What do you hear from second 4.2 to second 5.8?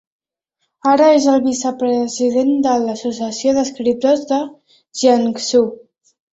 de Jiangsu.